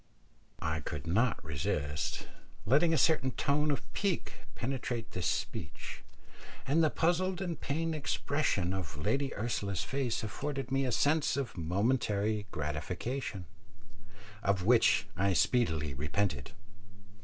I 0.63 0.79
could 0.79 1.05
not 1.05 1.43
resist 1.45 2.25
letting 2.65 2.91
a 2.91 2.97
certain 2.97 3.29
tone 3.29 3.69
of 3.69 3.83
pique 3.93 4.33
penetrate 4.55 5.11
this 5.11 5.27
speech, 5.27 6.01
and 6.65 6.83
the 6.83 6.89
puzzled 6.89 7.39
and 7.39 7.61
pained 7.61 7.93
expression 7.93 8.73
of 8.73 8.97
Lady 8.97 9.31
Ursula's 9.35 9.83
face 9.83 10.23
afforded 10.23 10.71
me 10.71 10.85
a 10.85 10.91
sense 10.91 11.37
of 11.37 11.55
momentary 11.55 12.47
gratification, 12.49 13.45
of 14.41 14.63
which 14.63 15.05
I 15.15 15.33
speedily 15.33 15.93
repented. 15.93 16.53